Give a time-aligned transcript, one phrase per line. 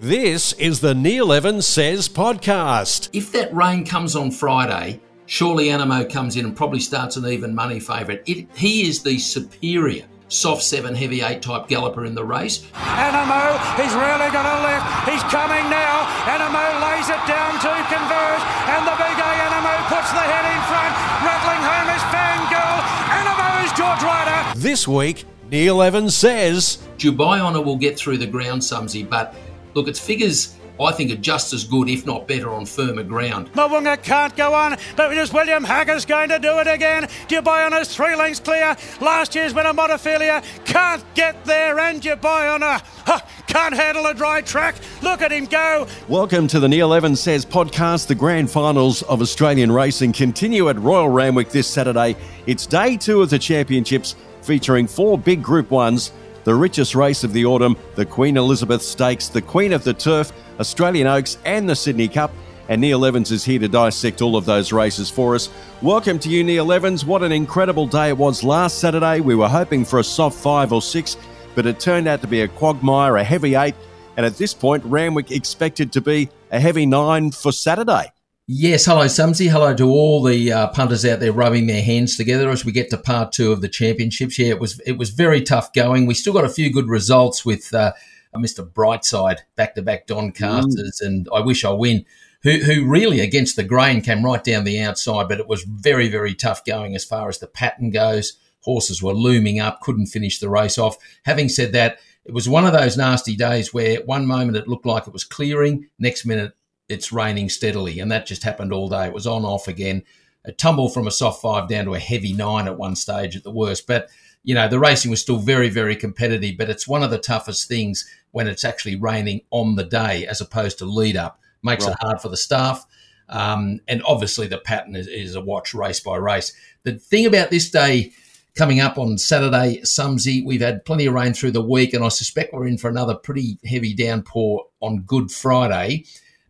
[0.00, 3.08] This is the Neil Evans Says podcast.
[3.12, 7.52] If that rain comes on Friday, surely Anamoe comes in and probably starts an even
[7.52, 8.22] money favourite.
[8.24, 12.62] He is the superior soft seven, heavy eight type galloper in the race.
[12.78, 14.86] Anamoe, he's really going to lift.
[15.10, 16.06] He's coming now.
[16.30, 20.62] Anamoe lays it down to converge, and the big A Anamoe puts the head in
[20.70, 20.94] front,
[21.26, 22.78] rattling home his fangirl.
[23.18, 24.60] Anamoe's George Ryder.
[24.60, 29.34] This week, Neil Evans says Dubai Honour will get through the ground, Sumsy, but
[29.78, 33.48] Look, its figures I think are just as good, if not better, on firmer ground.
[33.54, 37.04] Mo'unga can't go on, but it is William Haggas going to do it again.
[37.28, 38.76] Dubai Honour three lengths clear.
[39.00, 44.40] Last year's winner, Montefilia, can't get there, and Dubai Honour huh, can't handle a dry
[44.40, 44.74] track.
[45.00, 45.86] Look at him go.
[46.08, 48.08] Welcome to the Neil Evans Says podcast.
[48.08, 52.16] The grand finals of Australian racing continue at Royal Randwick this Saturday.
[52.48, 56.10] It's day two of the championships, featuring four big Group 1s
[56.48, 60.32] the richest race of the autumn, the Queen Elizabeth Stakes, the Queen of the Turf,
[60.58, 62.32] Australian Oaks, and the Sydney Cup.
[62.70, 65.50] And Neil Evans is here to dissect all of those races for us.
[65.82, 67.04] Welcome to you, Neil Evans.
[67.04, 69.20] What an incredible day it was last Saturday.
[69.20, 71.18] We were hoping for a soft five or six,
[71.54, 73.74] but it turned out to be a quagmire, a heavy eight,
[74.16, 78.10] and at this point, Randwick expected to be a heavy nine for Saturday.
[78.50, 79.48] Yes, hello, Sumsy.
[79.48, 82.88] Hello to all the uh, punters out there rubbing their hands together as we get
[82.88, 84.38] to part two of the championships.
[84.38, 86.06] Yeah, it was it was very tough going.
[86.06, 87.92] We still got a few good results with uh,
[88.34, 88.66] Mr.
[88.66, 91.06] Brightside back to back Doncasters, mm.
[91.06, 92.06] and I wish I win.
[92.42, 96.08] Who, who really against the grain came right down the outside, but it was very
[96.08, 98.38] very tough going as far as the pattern goes.
[98.60, 100.96] Horses were looming up, couldn't finish the race off.
[101.26, 104.86] Having said that, it was one of those nasty days where one moment it looked
[104.86, 106.54] like it was clearing, next minute
[106.88, 109.06] it's raining steadily, and that just happened all day.
[109.06, 110.04] It was on off again.
[110.44, 113.42] A tumble from a soft five down to a heavy nine at one stage at
[113.42, 113.86] the worst.
[113.86, 114.08] But
[114.44, 116.56] you know the racing was still very very competitive.
[116.56, 120.40] But it's one of the toughest things when it's actually raining on the day as
[120.40, 121.40] opposed to lead up.
[121.62, 121.92] Makes right.
[121.92, 122.86] it hard for the staff.
[123.28, 126.54] Um, and obviously the pattern is, is a watch race by race.
[126.84, 128.12] The thing about this day
[128.58, 130.42] coming up on Saturday, Sumsy.
[130.44, 133.14] We've had plenty of rain through the week, and I suspect we're in for another
[133.14, 136.04] pretty heavy downpour on Good Friday.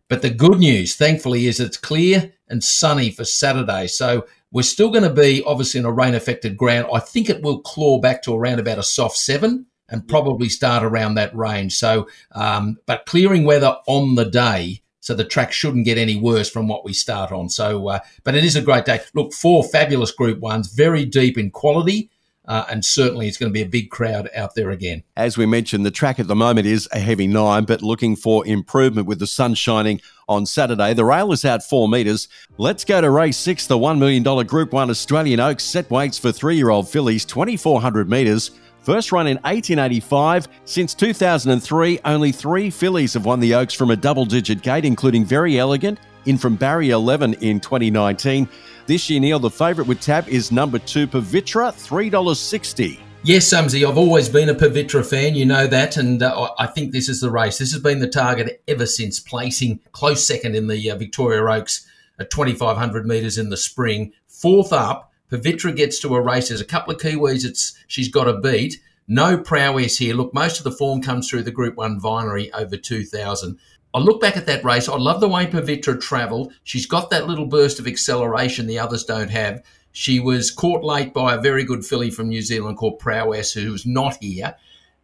[0.09, 3.87] But the good news, thankfully, is it's clear and sunny for Saturday.
[3.87, 6.89] So we're still going to be obviously in a rain affected ground.
[6.91, 10.83] I think it will claw back to around about a soft seven and probably start
[10.83, 11.75] around that range.
[11.75, 14.81] So, um, but clearing weather on the day.
[15.01, 17.49] So the track shouldn't get any worse from what we start on.
[17.49, 18.99] So, uh, but it is a great day.
[19.13, 22.09] Look, four fabulous Group Ones, very deep in quality.
[22.49, 25.03] Uh, and certainly it's going to be a big crowd out there again.
[25.15, 28.45] As we mentioned, the track at the moment is a heavy nine, but looking for
[28.47, 30.95] improvement with the sun shining on Saturday.
[30.95, 32.27] The rail is out four metres.
[32.57, 36.31] Let's go to race six, the $1 million Group 1 Australian Oaks set weights for
[36.31, 38.51] three year old fillies, 2,400 metres.
[38.81, 40.47] First run in 1885.
[40.65, 45.23] Since 2003, only three fillies have won the Oaks from a double digit gate, including
[45.23, 48.47] Very Elegant, in from barrier 11 in 2019.
[48.85, 52.99] This year, Neil, the favourite with Tab is number two, Pavitra, $3.60.
[53.23, 56.93] Yes, Sumsy, I've always been a Pavitra fan, you know that, and uh, I think
[56.93, 57.57] this is the race.
[57.57, 61.85] This has been the target ever since, placing close second in the uh, Victoria Oaks
[62.17, 64.13] at 2,500 metres in the spring.
[64.27, 66.47] Fourth up, Pavitra gets to a race.
[66.47, 68.81] There's a couple of Kiwis it's, she's got to beat.
[69.07, 70.15] No prowess here.
[70.15, 73.59] Look, most of the form comes through the Group 1 Vinery over 2,000.
[73.93, 74.87] I look back at that race.
[74.87, 76.53] I love the way Pavitra travelled.
[76.63, 79.63] She's got that little burst of acceleration the others don't have.
[79.91, 83.87] She was caught late by a very good filly from New Zealand called Prowess, who's
[83.87, 84.55] not here.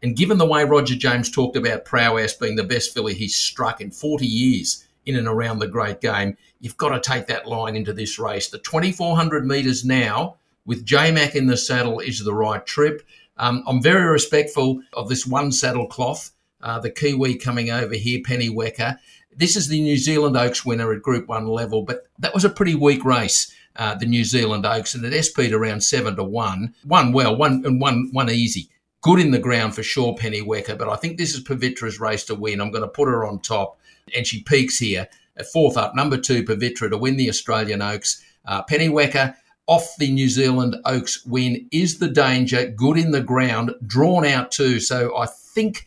[0.04, 3.82] And given the way Roger James talked about Prowess being the best filly he's struck
[3.82, 7.76] in 40 years in and around the great game, you've got to take that line
[7.76, 8.50] into this race.
[8.50, 10.36] The 2,400 metres now
[10.66, 13.02] with J Mac in the saddle is the right trip.
[13.38, 16.32] Um, I'm very respectful of this one saddle cloth
[16.66, 18.98] uh, the Kiwi coming over here, Pennyweka.
[19.38, 22.50] This is the New Zealand Oaks winner at Group 1 level, but that was a
[22.50, 26.74] pretty weak race, uh, the New Zealand Oaks, and it SP'd around 7 to 1.
[26.86, 28.70] One well, one and one, one easy.
[29.02, 32.36] Good in the ground for sure, Pennyweka, but I think this is Pavitra's race to
[32.36, 32.60] win.
[32.60, 33.80] I'm going to put her on top,
[34.16, 35.08] and she peaks here
[35.38, 38.24] at fourth up, number two, Pavitra to win the Australian Oaks.
[38.46, 39.36] Uh, Pennyweka
[39.68, 42.68] off the New Zealand Oaks win is the danger.
[42.68, 44.80] Good in the ground, drawn out too.
[44.80, 45.86] So I think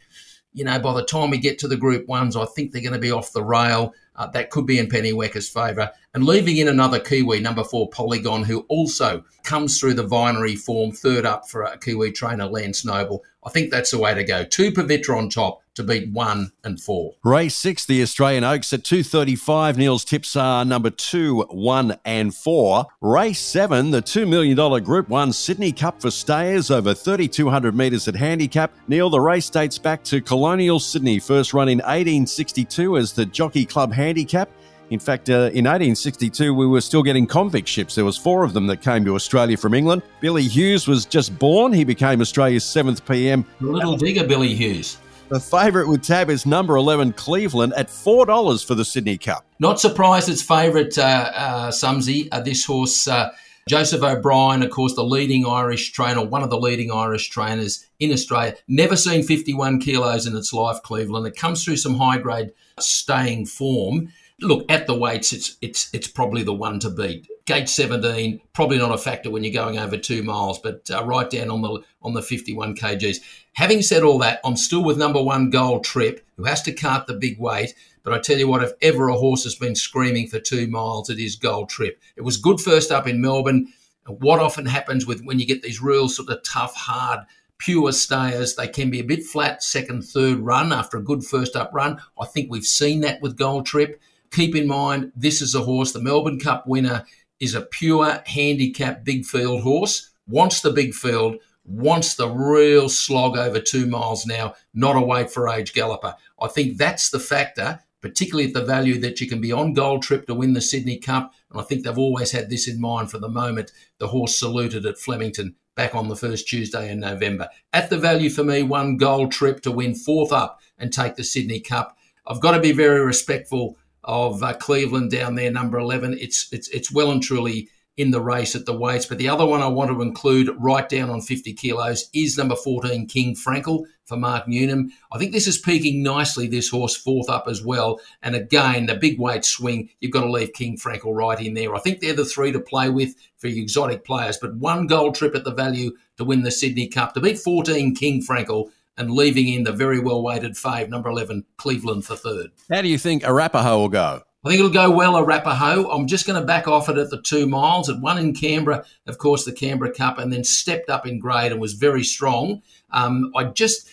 [0.58, 2.92] you know, by the time we get to the Group Ones, I think they're going
[2.92, 3.94] to be off the rail.
[4.16, 5.92] Uh, that could be in Pennyweka's favour.
[6.12, 10.90] And leaving in another Kiwi, number four, Polygon, who also comes through the Vinery form,
[10.90, 13.22] third up for a Kiwi trainer, Lance Noble.
[13.48, 14.44] I think that's the way to go.
[14.44, 17.14] Two Pavitra on top to beat one and four.
[17.24, 19.78] Race six, the Australian Oaks at 235.
[19.78, 22.84] Neil's tips are number two, one, and four.
[23.00, 28.16] Race seven, the $2 million Group One Sydney Cup for stayers over 3,200 metres at
[28.16, 28.70] handicap.
[28.86, 33.64] Neil, the race dates back to Colonial Sydney, first run in 1862 as the Jockey
[33.64, 34.50] Club Handicap.
[34.90, 37.94] In fact, uh, in 1862, we were still getting convict ships.
[37.94, 40.02] There was four of them that came to Australia from England.
[40.20, 41.74] Billy Hughes was just born.
[41.74, 43.44] He became Australia's seventh PM.
[43.60, 44.96] The Little digger, Billy Hughes.
[45.28, 49.44] The favourite with tab is number 11, Cleveland, at $4 for the Sydney Cup.
[49.58, 52.32] Not surprised it's favourite, uh, uh, Sumsy.
[52.32, 53.30] Uh, this horse, uh,
[53.68, 58.10] Joseph O'Brien, of course, the leading Irish trainer, one of the leading Irish trainers in
[58.10, 58.54] Australia.
[58.68, 61.26] Never seen 51 kilos in its life, Cleveland.
[61.26, 64.10] It comes through some high grade staying form.
[64.40, 67.28] Look, at the weights, it's it's it's probably the one to beat.
[67.44, 71.28] Gate 17, probably not a factor when you're going over two miles, but uh, right
[71.28, 73.16] down on the on the 51 kgs.
[73.54, 77.08] Having said all that, I'm still with number one Gold Trip, who has to cart
[77.08, 77.74] the big weight.
[78.04, 81.10] But I tell you what, if ever a horse has been screaming for two miles,
[81.10, 82.00] it is Gold Trip.
[82.16, 83.72] It was good first up in Melbourne.
[84.06, 87.20] What often happens with when you get these real sort of tough, hard
[87.58, 88.54] pure stayers.
[88.54, 92.00] They can be a bit flat second, third run after a good first up run.
[92.18, 94.00] I think we've seen that with Gold Trip.
[94.30, 97.04] Keep in mind, this is a horse, the Melbourne Cup winner
[97.40, 103.36] is a pure handicap big field horse, wants the big field, wants the real slog
[103.36, 106.14] over two miles now, not a wait for age galloper.
[106.40, 110.02] I think that's the factor, particularly at the value that you can be on gold
[110.02, 111.32] trip to win the Sydney Cup.
[111.50, 114.86] And I think they've always had this in mind for the moment the horse saluted
[114.86, 117.48] at Flemington back on the first Tuesday in November.
[117.72, 121.24] At the value for me, one gold trip to win fourth up and take the
[121.24, 121.96] Sydney Cup.
[122.26, 126.16] I've got to be very respectful of uh, Cleveland down there, number 11.
[126.20, 127.68] It's, it's, it's well and truly
[127.98, 129.06] in the race at the weights.
[129.06, 132.54] But the other one I want to include right down on 50 kilos is number
[132.54, 134.90] 14, King Frankel for Mark Newnham.
[135.12, 138.00] I think this is peaking nicely, this horse fourth up as well.
[138.22, 141.74] And again, the big weight swing, you've got to leave King Frankel right in there.
[141.74, 144.38] I think they're the three to play with for exotic players.
[144.38, 147.14] But one gold trip at the value to win the Sydney Cup.
[147.14, 151.44] To beat 14, King Frankel and leaving in the very well weighted fave, number 11,
[151.56, 152.50] Cleveland for third.
[152.70, 154.22] How do you think Arapaho will go?
[154.44, 155.90] I think it'll go well, Arapaho.
[155.90, 157.88] I'm just going to back off it at the two miles.
[157.88, 161.50] At one in Canberra, of course, the Canberra Cup, and then stepped up in grade
[161.50, 162.62] and was very strong.
[162.90, 163.88] Um, I just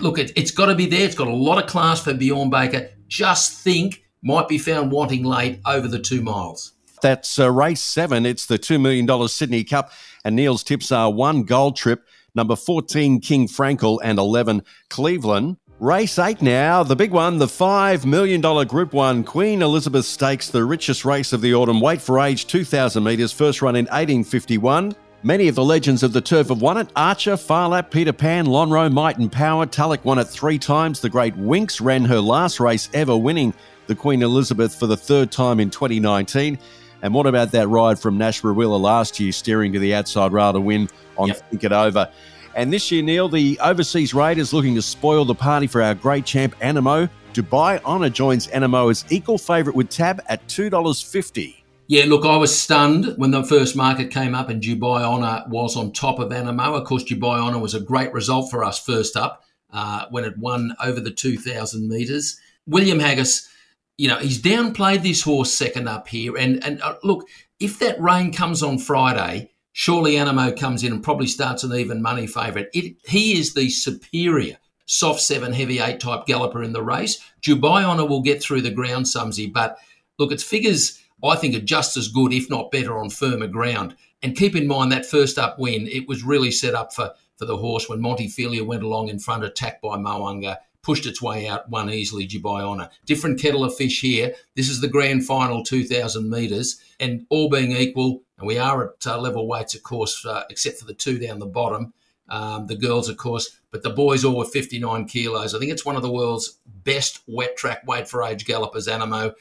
[0.00, 1.04] look, it, has got to be there.
[1.04, 2.90] It's got a lot of class for Bjorn Baker.
[3.08, 6.72] Just think might be found wanting late over the two miles.
[7.02, 8.26] That's uh, race seven.
[8.26, 9.92] It's the $2 million Sydney Cup.
[10.24, 12.04] And Neil's tips are one gold trip,
[12.36, 15.56] number 14, King Frankel, and 11, Cleveland.
[15.78, 20.64] Race 8 now, the big one, the $5 million Group 1 Queen Elizabeth Stakes, the
[20.64, 21.80] richest race of the autumn.
[21.80, 24.94] Weight for age 2,000 metres, first run in 1851.
[25.22, 26.88] Many of the legends of the turf have won it.
[26.94, 29.66] Archer, Phar Lap, Peter Pan, Lonhro, Might and Power.
[29.66, 31.00] Tulloch won it three times.
[31.00, 33.52] The great Winx ran her last race ever, winning
[33.86, 36.58] the Queen Elizabeth for the third time in 2019.
[37.02, 40.60] And what about that ride from Nash Rawiller last year, steering to the outside rather
[40.60, 41.50] win on yep.
[41.50, 42.10] Think It Over?
[42.54, 46.24] And this year, Neil, the overseas raiders looking to spoil the party for our great
[46.24, 47.10] champ Anamoe.
[47.34, 51.54] Dubai Honour joins Anamoe as equal favourite with Tab at $2.50.
[51.88, 55.76] Yeah, look, I was stunned when the first market came up and Dubai Honour was
[55.76, 56.80] on top of Anamoe.
[56.80, 60.38] Of course, Dubai Honour was a great result for us first up uh, when it
[60.38, 62.40] won over the 2,000 metres.
[62.66, 63.48] William Haggas
[63.98, 66.36] you know, he's downplayed this horse second up here.
[66.36, 67.26] And and uh, look,
[67.58, 72.02] if that rain comes on Friday, surely Anamoe comes in and probably starts an even
[72.02, 72.68] money favourite.
[72.74, 77.20] It, he is the superior soft seven, heavy eight type galloper in the race.
[77.42, 79.78] Dubai Honour will get through the ground, Sumsy, but
[80.18, 83.96] look, its figures I think are just as good, if not better, on firmer ground.
[84.22, 87.44] And keep in mind that first up win, it was really set up for for
[87.44, 90.56] the horse when Montefilia went along in front, attacked by Mo'unga
[90.86, 92.88] pushed its way out, won easily Dubai Honour.
[93.04, 94.32] Different kettle of fish here.
[94.54, 99.04] This is the grand final, 2,000 metres, and all being equal, and we are at
[99.04, 101.92] uh, level weights, of course, uh, except for the two down the bottom.
[102.28, 105.54] Um, the girls, of course, but the boys all were 59 kilos.
[105.54, 109.34] I think it's one of the world's best wet track weight for age gallopers, Anamoe,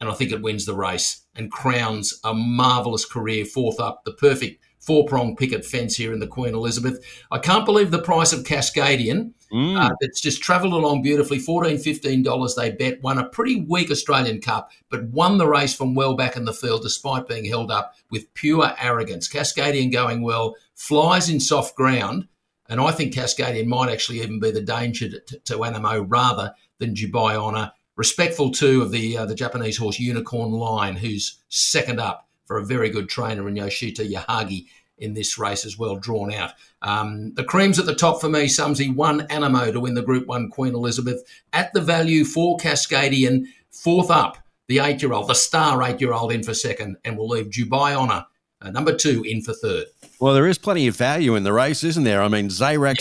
[0.00, 4.12] and I think it wins the race and crowns a marvellous career, fourth up, the
[4.12, 7.04] perfect four prong picket fence here in the Queen Elizabeth.
[7.30, 9.34] I can't believe the price of Cascadian.
[9.52, 9.80] Mm.
[9.80, 11.38] Uh, it's just travelled along beautifully.
[11.38, 13.02] $14, $15 they bet.
[13.02, 16.52] Won a pretty weak Australian Cup, but won the race from well back in the
[16.52, 19.28] field despite being held up with pure arrogance.
[19.28, 22.28] Cascadian going well, flies in soft ground.
[22.68, 26.94] And I think Cascadian might actually even be the danger to, to, Anamoe rather than
[26.94, 27.72] Dubai Honour.
[27.96, 32.64] Respectful too of the uh, the Japanese horse Unicorn Line, who's second up for a
[32.64, 34.66] very good trainer in Yoshito Yahagi.
[35.00, 36.52] In this race as well, drawn out.
[36.82, 40.26] Um, the creams at the top for me, Sumsy, one Anamoe to win the Group
[40.26, 41.22] 1 Queen Elizabeth.
[41.52, 44.38] At the value, four Cascadian, fourth up,
[44.68, 47.46] the eight year old, the star eight year old in for second, and we'll leave
[47.46, 48.24] Dubai Honour,
[48.62, 49.86] uh, number two, in for third.
[50.20, 52.22] Well, there is plenty of value in the race, isn't there?
[52.22, 52.50] I mean,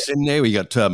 [0.07, 0.13] yeah.
[0.15, 0.41] in there.
[0.41, 0.89] We got uh,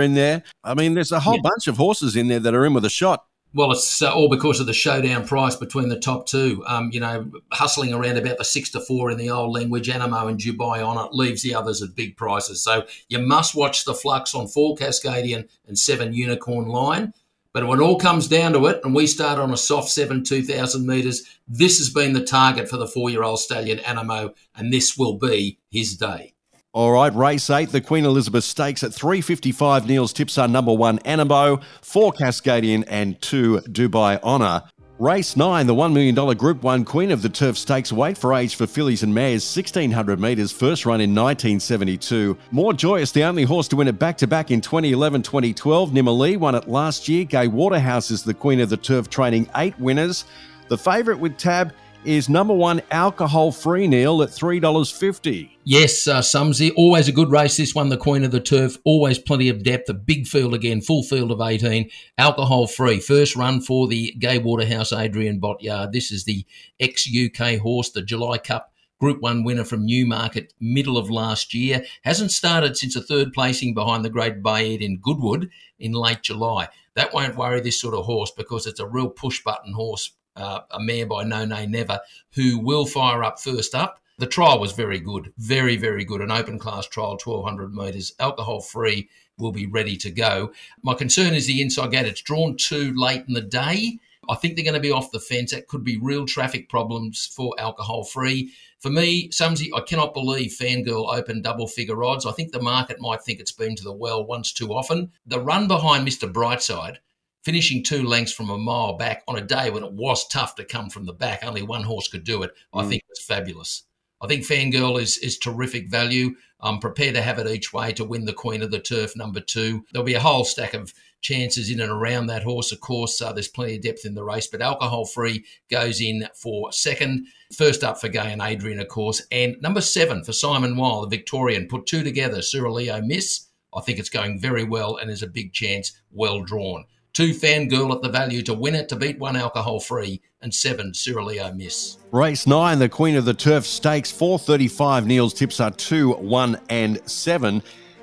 [0.00, 0.42] in there.
[0.64, 1.42] I mean, there's a whole yeah.
[1.42, 3.26] bunch of horses in there that are in with a shot.
[3.54, 6.62] Well, it's uh, all because of the showdown price between the top two.
[6.66, 10.28] Um, you know, hustling around about the six to four in the old language, Anamoe
[10.28, 12.62] and Dubai Honour it leaves the others at big prices.
[12.62, 17.14] So you must watch the flux on four Cascadian and seven Unicorn line.
[17.56, 20.86] But when all comes down to it, and we start on a soft seven, 2,000
[20.86, 24.98] metres, this has been the target for the four year old stallion Anamoe, and this
[24.98, 26.35] will be his day.
[26.76, 29.86] All right, race eight, the Queen Elizabeth Stakes at 355.
[29.86, 34.62] Neil's tips are number one, Anamoe, four Cascadian, and two Dubai Honour.
[34.98, 38.56] Race 9, the $1 million Group 1 Queen of the Turf Stakes weight for age
[38.56, 42.36] for fillies and mares, 1600 metres, first run in 1972.
[42.50, 45.92] More Joyous, the only horse to win it back to back in 2011 2012.
[45.92, 47.24] Nimalee won it last year.
[47.24, 50.26] Gay Waterhouse is the Queen of the Turf, training eight winners.
[50.68, 51.72] The favourite with Tab
[52.06, 55.50] is number one alcohol free Neil at $3.50.
[55.64, 57.56] Yes, uh, Sumsy, always a good race.
[57.56, 59.88] This one, the Queen of the Turf, always plenty of depth.
[59.88, 63.00] A big field again, full field of 18, alcohol free.
[63.00, 65.92] First run for the Gay Waterhouse Adrian Bott yard.
[65.92, 66.46] This is the
[66.78, 71.84] ex UK horse, the July Cup Group 1 winner from Newmarket middle of last year.
[72.02, 76.68] Hasn't started since a third placing behind the Great Baaeed in Goodwood in late July.
[76.94, 80.60] That won't worry this sort of horse because it's a real push button horse uh,
[80.70, 82.00] a mare by No Nay Never,
[82.32, 84.00] who will fire up first up.
[84.18, 86.22] The trial was very good, very, very good.
[86.22, 90.52] An open class trial, 1200 metres, alcohol free, will be ready to go.
[90.82, 92.06] My concern is the inside gate.
[92.06, 93.98] It's drawn too late in the day.
[94.28, 95.52] I think they're going to be off the fence.
[95.52, 98.52] That could be real traffic problems for alcohol free.
[98.78, 102.26] For me, Sumsy, I cannot believe Fangirl opened double figure odds.
[102.26, 105.12] I think the market might think it's been to the well once too often.
[105.26, 106.30] The run behind Mr.
[106.30, 106.98] Brightside
[107.46, 110.64] finishing two lengths from a mile back on a day when it was tough to
[110.64, 112.82] come from the back, only one horse could do it, mm.
[112.82, 113.84] I think was fabulous.
[114.20, 116.34] I think Fangirl is is terrific value.
[116.58, 119.38] I'm prepared to have it each way to win the Queen of the Turf number
[119.38, 119.84] two.
[119.92, 123.22] There'll be a whole stack of chances in and around that horse, of course.
[123.22, 127.28] Uh, there's plenty of depth in the race, but alcohol free goes in for second.
[127.56, 129.22] First up for Gay and Adrian, of course.
[129.30, 131.68] And number seven for Simon Weil, the Victorian.
[131.68, 133.46] Put two together, Sura Leo Miss.
[133.72, 136.86] I think it's going very well and is a big chance, well drawn.
[137.16, 140.92] Two Fangirl at the value to win it, to beat one alcohol free, and seven
[140.92, 141.96] Cirilio Miss.
[142.12, 145.06] Race nine, the Queen of the Turf Stakes, 435.
[145.06, 147.62] Neil's tips are two, one, and seven.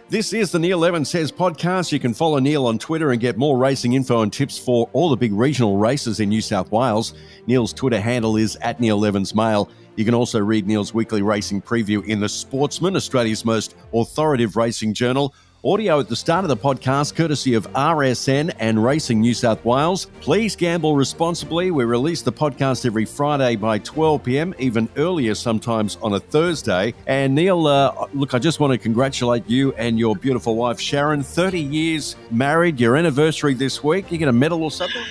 [0.09, 1.91] This is the Neil Evans Says podcast.
[1.91, 5.11] You can follow Neil on Twitter and get more racing info and tips for all
[5.11, 7.13] the big regional races in New South Wales.
[7.45, 9.69] Neil's Twitter handle is at Neil Evans Mail.
[9.95, 14.95] You can also read Neil's weekly racing preview in The Sportsman, Australia's most authoritative racing
[14.95, 19.63] journal, Audio at the start of the podcast, courtesy of RSN and Racing New South
[19.63, 20.07] Wales.
[20.19, 21.71] Please gamble responsibly.
[21.71, 26.93] We release the podcast every Friday by 12 p.m., even earlier sometimes on a Thursday.
[27.07, 31.23] And Neil, uh, look, I just want to congratulate you and your beautiful wife, Sharon.
[31.23, 34.11] 30 years married, your anniversary this week.
[34.11, 35.01] You get a medal or something?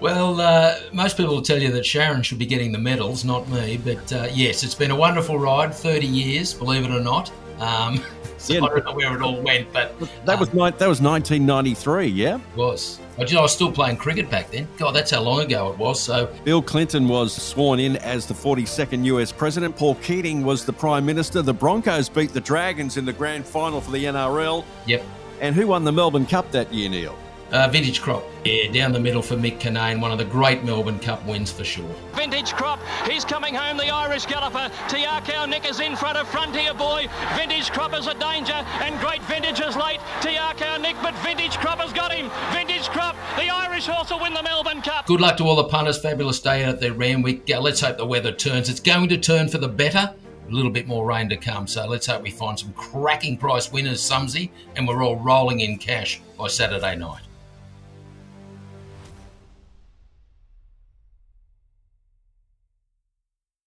[0.00, 3.48] Well, uh, most people will tell you that Sharon should be getting the medals, not
[3.48, 3.80] me.
[3.82, 7.32] But uh, yes, it's been a wonderful ride, 30 years, believe it or not.
[7.58, 8.04] Um,
[8.50, 8.62] yeah.
[8.62, 12.06] I don't know where it all went, but that was um, that was 1993.
[12.06, 13.00] Yeah, it was.
[13.18, 14.66] I, I was still playing cricket back then.
[14.76, 16.02] God, that's how long ago it was.
[16.02, 19.32] So Bill Clinton was sworn in as the 42nd U.S.
[19.32, 19.76] president.
[19.76, 21.42] Paul Keating was the prime minister.
[21.42, 24.64] The Broncos beat the Dragons in the grand final for the NRL.
[24.86, 25.04] Yep.
[25.40, 27.16] And who won the Melbourne Cup that year, Neil?
[27.52, 28.24] Uh, vintage crop.
[28.44, 31.64] Yeah, down the middle for Mick Kinane, one of the great Melbourne Cup wins for
[31.64, 31.88] sure.
[32.14, 34.70] Vintage crop, he's coming home, the Irish galloper.
[34.88, 37.06] Te Akau Nick is in front of Frontier Boy.
[37.36, 40.00] Vintage crop is a danger, and great vintage is late.
[40.20, 42.30] Te Akau Nick, but vintage crop has got him.
[42.52, 45.06] Vintage crop, the Irish horse will win the Melbourne Cup.
[45.06, 46.00] Good luck to all the punters.
[46.00, 47.48] Fabulous day out there, Randwick.
[47.50, 48.68] Uh, let's hope the weather turns.
[48.68, 50.14] It's going to turn for the better
[50.48, 51.66] a little bit more rain to come.
[51.66, 55.78] So let's hope we find some cracking price winners, Sumsy, and we're all rolling in
[55.78, 57.22] cash by Saturday night.